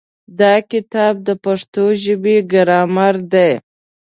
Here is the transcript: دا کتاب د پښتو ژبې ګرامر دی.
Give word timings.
دا 0.39 0.53
کتاب 0.71 1.13
د 1.27 1.29
پښتو 1.43 1.83
ژبې 2.03 2.37
ګرامر 2.51 3.15
دی. 3.33 3.51